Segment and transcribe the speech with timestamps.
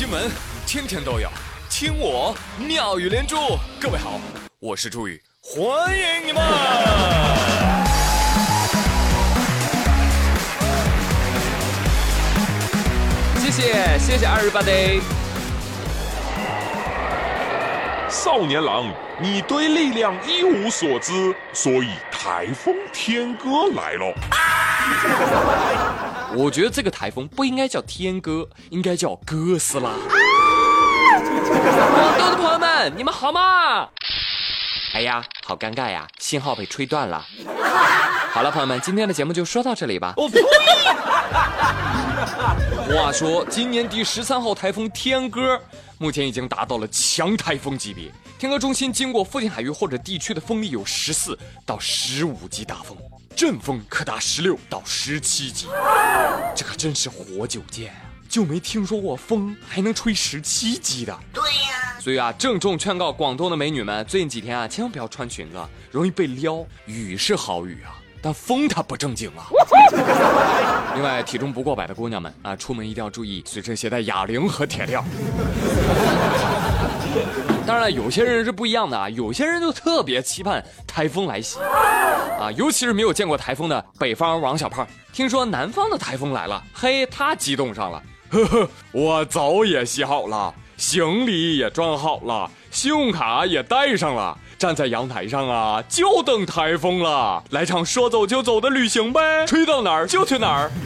[0.00, 0.30] 新闻
[0.66, 1.28] 天天都有，
[1.68, 3.36] 听我妙语连珠。
[3.78, 4.18] 各位好，
[4.58, 6.42] 我是朱宇，欢迎你们！
[13.42, 15.02] 谢谢谢谢 everybody。
[18.08, 24.14] 少年郎，你对力量一无所知，所以台风天哥来了。
[26.34, 29.90] 我觉得这个台风不应该叫天哥，应该叫哥斯拉。
[31.10, 33.88] 广东的朋友们，你们好吗？
[34.94, 37.24] 哎呀，好尴尬呀，信号被吹断了。
[38.32, 40.14] 好了，朋友们，今天的节目就说到这里吧。
[40.16, 40.40] 我呸！
[42.88, 45.60] 话说，今年第十三号台风天哥，
[45.98, 48.10] 目前已经达到了强台风级别。
[48.38, 52.96] 天哥中心经过附近海域或者地区的风力有十四到十五级大风。
[53.34, 55.66] 阵风可达十六到十七级，
[56.54, 58.00] 这可真是活久见啊！
[58.28, 61.18] 就没听说过风还能吹十七级的。
[61.32, 65.56] 对呀，所以啊，郑重劝告广东的美女们，最近几天啊，千万不要穿裙子，
[65.90, 66.64] 容易被撩。
[66.84, 69.46] 雨是好雨啊，但风它不正经啊。
[70.94, 75.02] 另外，体重不过百的姑娘们啊，出门一定要注意随身携带哑铃和铁镣。
[77.66, 81.58] 当然了，有些人是不一样的啊，有些人就特别期盼台风来袭，
[82.38, 100.70] 啊，尤其是没有见过台风的北方王小胖，听说南方的台风来了，嘿，他激动上了，呵呵，我澡也洗好了，行李也装好了，信用卡也带上了，站在阳台上啊，就等台风了，来场说走就走的旅行呗，吹到哪儿就去哪儿。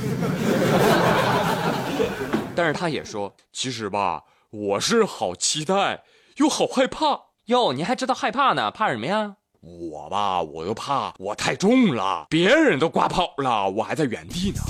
[2.56, 6.00] 但是他也说，其实吧，我是好期待。
[6.36, 8.70] 又好害怕哟，你还知道害怕呢？
[8.70, 9.36] 怕什么呀？
[9.60, 14.60] 我吧，我又怕我太重了，别人都刮跑了，我还在原地呢。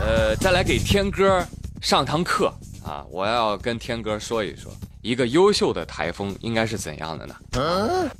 [0.00, 1.44] 呃，再来给天哥
[1.82, 2.52] 上堂课
[2.86, 3.04] 啊！
[3.10, 4.70] 我要跟天哥说一说。
[5.04, 7.36] 一个优秀的台风应该是怎样的呢？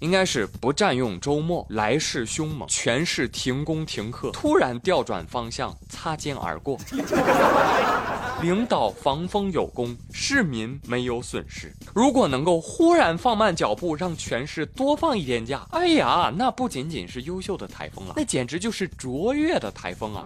[0.01, 6.79] 应该是不占用周末，来势凶猛，全市停工停课，突然调转方向，擦肩而过。
[8.43, 11.73] 领导防风有功，市民没有损失。
[11.95, 20.23] 如果能够忽然放慢脚步，让全市多放一天假，哎呀，那不仅仅是优秀的台风了，那简直就是卓越的台风啊！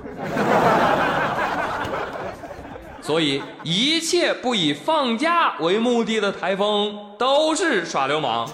[3.08, 8.46] 所以，一切不以放假为目的的台风都是耍流氓。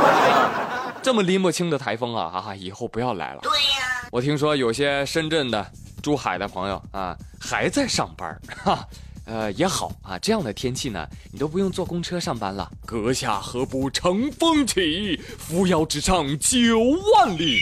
[1.00, 3.40] 这么拎不清的台风啊啊，以后不要来了。
[3.40, 5.66] 对呀，我听说有些深圳的、
[6.02, 8.86] 珠海的朋友啊还在上班哈，
[9.24, 12.70] 呃也好啊，这样的天气呢，你都不用坐公车上班了。
[12.84, 16.78] 阁下何不乘风起，扶摇直上九
[17.14, 17.58] 万里，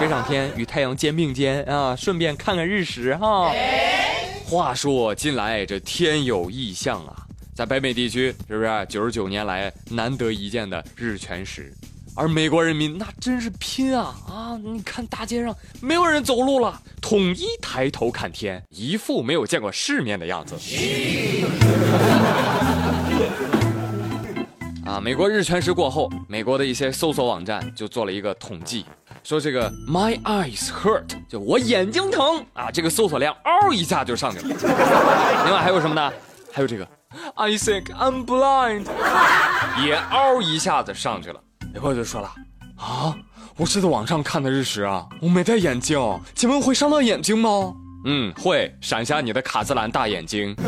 [0.00, 3.52] 飞上天与太阳肩并肩啊，顺便看看日食哈。
[4.46, 7.16] 话说，近来这天有异象啊，
[7.54, 11.72] 在北美地区，是不是九十九年来难得一见的日全食？
[12.14, 14.60] 而美国人民那真是拼啊啊！
[14.62, 20.54] 你看大街上没有人走路了，统一抬头看天，一副没有见过世面的样子。
[24.84, 28.84] 啊，美国日全食过后，美国的一些搜索网站就做了一个统计。
[29.24, 34.44] 说这个 my eyes hurt，就我眼睛疼啊，这个搜索量嗷一下就上去了。
[35.46, 36.12] 另外还有什么呢？
[36.52, 36.86] 还有这个
[37.34, 38.84] I think I'm blind，
[39.82, 41.40] 也嗷一下子上去了。
[41.74, 42.30] 有朋友就说了
[42.76, 43.16] 啊，
[43.56, 45.98] 我是在网上看的日食啊，我没戴眼镜，
[46.34, 47.72] 请问会伤到眼睛吗？
[48.04, 50.54] 嗯，会闪瞎你的卡姿兰大眼睛。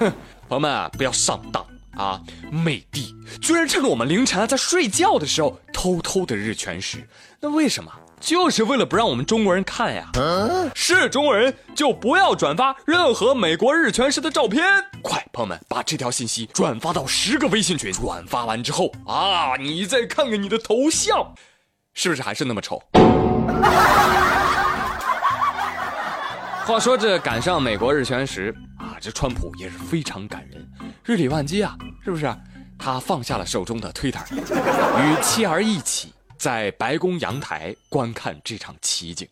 [0.00, 0.10] 哼，
[0.48, 1.62] 朋友们啊，不要上当。
[1.96, 2.20] 啊！
[2.50, 7.06] 美帝居然趁着我们凌晨在睡觉的时候偷偷的日全食，
[7.40, 7.92] 那为什么？
[8.18, 10.10] 就是为了不让我们中国人看呀！
[10.74, 14.64] 是中国人就不要转发任何美国日全食的照片。
[15.02, 17.92] 快，朋友们，把这条信息转发到十个微信群。
[17.92, 21.34] 转发完之后啊，你再看看你的头像，
[21.92, 22.82] 是不是还是那么丑？
[26.64, 30.66] 话说这赶上美国日全食啊，这川普也是非常感人，
[31.04, 32.26] 日理万机啊，是不是？
[32.78, 39.28] 他放下了手中的推特，与妻儿一起在白宫阳台观看这场奇景。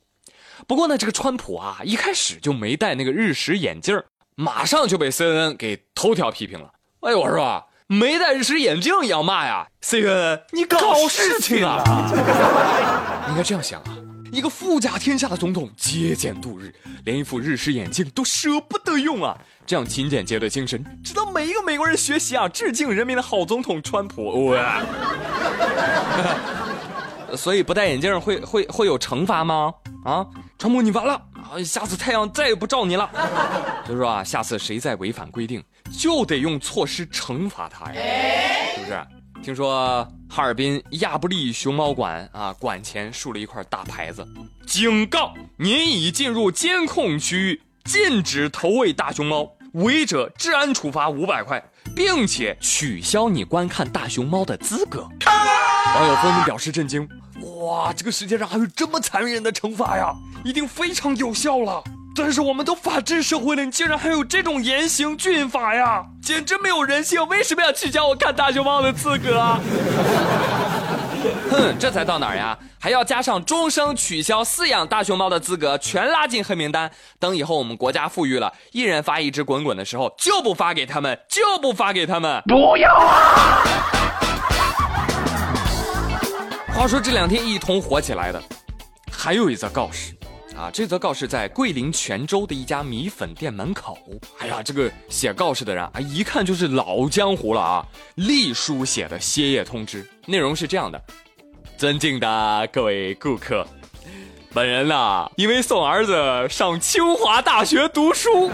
[0.67, 4.03] 不过呢，这个川普啊，一开始就没戴那个日食眼镜，
[4.35, 6.71] 马上就被 CNN 给头条批评了。
[7.01, 11.83] 哎呦，我说没戴日食眼镜也要骂呀？CNN，你搞事情啊？
[13.29, 13.97] 应该这样想啊。
[14.35, 19.39] 一个富甲天下的总统节俭度日，连一副日式眼镜都舍不得用啊！
[19.65, 22.49] 这样勤俭节约的精神，值得每一个美国人学习啊！
[22.49, 24.57] 致敬人民的好总统川普。
[27.37, 29.73] 所以不戴眼镜会会会有惩罚吗？
[30.05, 30.27] 啊，
[30.59, 33.09] 川普你完了啊，下次太阳再也不照你了。
[33.87, 35.63] 就说啊，下次谁再违反规定，
[35.97, 38.01] 就得用措施惩罚他呀，
[38.75, 38.99] 是不是？
[39.43, 44.27] 听说哈尔滨亚布力熊猫馆啊，馆前竖了一块大牌子，
[44.67, 51.63] 警告：您已进入监控区域，禁止投喂大熊猫，违者治安处罚五百块，
[51.95, 55.07] 并且取消你观看大熊猫的资格。
[55.95, 57.07] 网友纷纷表示震惊：
[57.61, 60.15] 哇，这个世界上还有这么残忍的惩罚呀！
[60.43, 61.85] 一定非常有效了。
[62.17, 66.05] 但是我们都法治社会了，你竟然还有这种严刑峻法呀！
[66.23, 67.27] 简直没有人性！
[67.27, 69.59] 为什么要取消我看大熊猫的资格？
[71.51, 72.57] 哼，这才到哪儿呀？
[72.79, 76.89] 还要加上终生取消饲养大熊猫的资格，全拉进黑名单。
[77.19, 82.41] 等以后我们国家富裕了，一人发一只滚滚的时候，就不发给他们，就不发给他们。
[82.47, 83.65] 不要啊！
[86.77, 88.41] 话说这两天一同火起来的，
[89.11, 90.15] 还有一则告示。
[90.57, 93.99] 啊，这则告示在桂林泉州的一家米粉店门口。
[94.39, 97.85] 哎呀，这个写告示的人啊，一看就是老江湖了啊！
[98.15, 101.03] 隶书写的歇业通知，内容是这样的：
[101.77, 103.67] 尊敬的各位顾客，
[104.53, 108.49] 本人呐，因为送儿子上清华大学读书，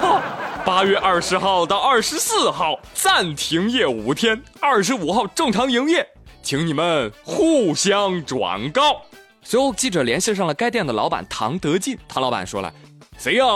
[0.64, 6.08] 八月二十号到二十四号暂停业五天，二十五号正常营业，
[6.42, 9.02] 请你们互相转告。
[9.44, 11.96] 随后，记者联系上了该店的老板唐德进。
[12.08, 12.72] 唐老板说了
[13.18, 13.46] ：“谁呀？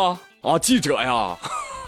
[0.43, 1.37] 啊，记者呀？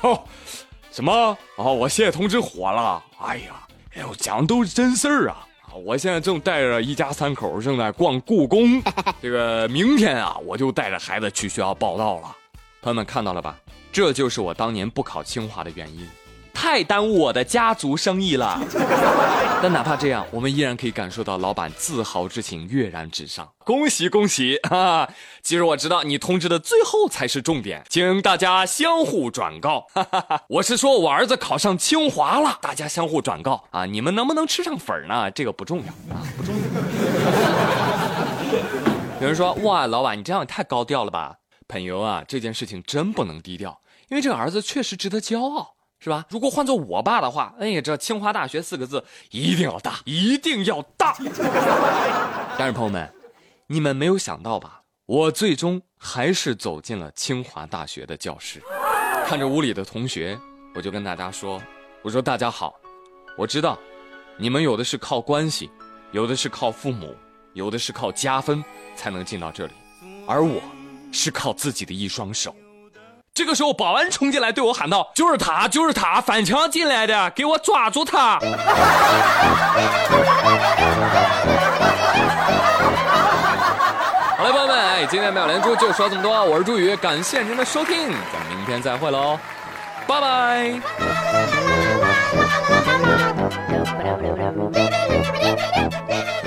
[0.91, 1.13] 什么？
[1.57, 3.03] 啊，我现在通知火了。
[3.21, 5.47] 哎呀，哎呦，讲的都是真事儿啊！
[5.85, 8.83] 我现在正带着一家三口正在逛故宫。
[9.23, 12.37] 这个明天啊，我就带着孩子去学校报道了。
[12.83, 13.57] 朋友们看到了吧？
[13.93, 16.09] 这就是我当年不考清华的原因。”
[16.53, 18.61] 太耽误我的家族生意了，
[19.63, 23.49] 但哪怕这样，我们依然可以感受到老板自豪之情跃然纸上。
[23.65, 25.09] 恭喜恭喜 啊！
[25.43, 29.87] 其实我知道你通知的最后才是重点，请大家相互转告。
[29.95, 33.87] 哈哈哈我是说我儿子考上清华了，大家相互转告啊！
[33.87, 35.31] 你们能不能吃上粉呢？
[35.31, 36.61] 这个不重要啊，不重要。
[39.21, 41.37] 有人说哇，老板你这样也太高调了吧？
[41.69, 45.75] 朋友啊，这件事情真不能低调，因为这个儿子确实值得骄傲。
[46.03, 46.25] 是吧？
[46.31, 51.15] 如果换做我爸的话，哎呀，这清华大学四个字一定要大，一定要大。
[52.59, 53.13] 但是朋友们，
[53.67, 54.81] 你们没有想到吧？
[55.05, 58.63] 我最终还是走进了清华大学的教室，
[59.27, 60.39] 看着屋里的同学，
[60.75, 61.61] 我就跟大家说
[62.03, 62.75] ：“我说大家好，
[63.37, 63.79] 我知道，
[64.39, 65.69] 你们有的是靠关系，
[66.13, 67.15] 有的是靠父母，
[67.53, 68.65] 有的是靠加分
[68.97, 69.73] 才能进到这里，
[70.27, 70.63] 而我，
[71.13, 72.55] 是靠自己的一双手。”
[73.33, 78.39] 这个时候，保安冲进来对我喊道：“就是他，就是他，翻墙进来的，给我抓住他！”
[84.37, 89.39] 好了，朋友们，哎，今天妙连珠就说这么多，我是朱宇，感谢您的收听，咱们明天再会喽，
[90.07, 90.81] 拜拜。